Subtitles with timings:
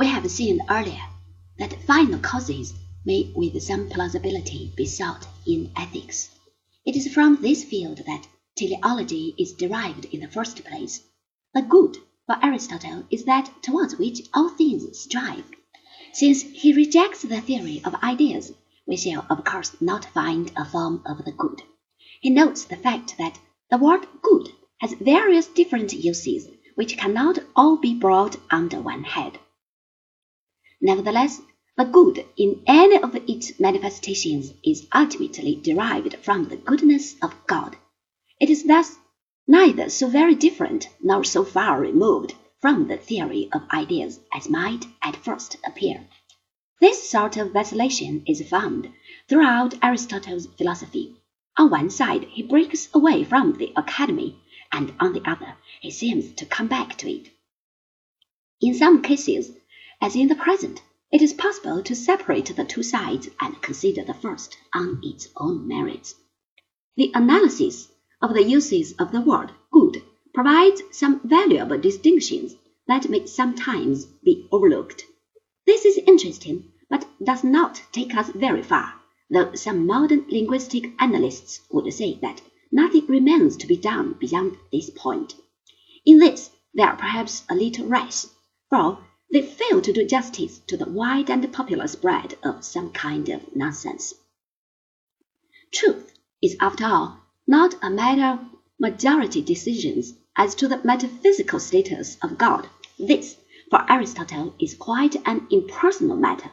[0.00, 1.02] We have seen earlier
[1.58, 2.72] that final causes
[3.04, 6.30] may with some plausibility be sought in ethics.
[6.86, 8.26] It is from this field that
[8.56, 11.02] teleology is derived in the first place.
[11.52, 15.44] The good for Aristotle is that towards which all things strive.
[16.14, 18.54] Since he rejects the theory of ideas,
[18.86, 21.60] we shall of course not find a form of the good.
[22.22, 23.38] He notes the fact that
[23.70, 24.48] the word good
[24.78, 29.38] has various different uses which cannot all be brought under one head.
[30.82, 31.40] Nevertheless,
[31.76, 37.76] the good in any of its manifestations is ultimately derived from the goodness of God.
[38.40, 38.96] It is thus
[39.46, 44.86] neither so very different nor so far removed from the theory of ideas as might
[45.02, 46.06] at first appear.
[46.80, 48.90] This sort of vacillation is found
[49.28, 51.14] throughout Aristotle's philosophy.
[51.58, 54.40] On one side he breaks away from the academy,
[54.72, 57.30] and on the other he seems to come back to it.
[58.62, 59.52] In some cases,
[60.02, 60.80] as in the present,
[61.12, 65.68] it is possible to separate the two sides and consider the first on its own
[65.68, 66.14] merits.
[66.96, 67.88] The analysis
[68.22, 70.02] of the uses of the word good
[70.32, 72.54] provides some valuable distinctions
[72.86, 75.04] that may sometimes be overlooked.
[75.66, 78.94] This is interesting, but does not take us very far,
[79.28, 82.40] though some modern linguistic analysts would say that
[82.72, 85.34] nothing remains to be done beyond this point.
[86.06, 88.24] In this they are perhaps a little rash,
[88.68, 93.28] for they fail to do justice to the wide and popular spread of some kind
[93.28, 94.14] of nonsense.
[95.72, 102.16] Truth is, after all, not a matter of majority decisions as to the metaphysical status
[102.22, 102.68] of God.
[102.98, 103.36] This,
[103.70, 106.50] for Aristotle, is quite an impersonal matter.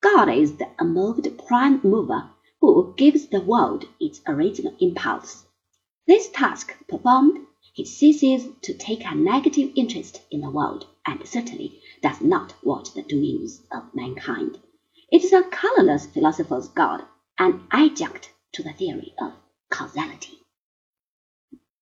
[0.00, 5.44] God is the unmoved prime mover who gives the world its original impulse.
[6.06, 7.46] This task performed,
[7.78, 12.92] he ceases to take a negative interest in the world, and certainly does not watch
[12.92, 14.58] the doings of mankind.
[15.12, 17.04] It is a colorless philosopher's God,
[17.38, 19.32] an adjunct to the theory of
[19.70, 20.40] causality.